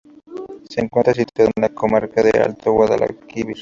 [0.67, 3.57] Se encuentra situado en la comarca del Alto Guadalquivir.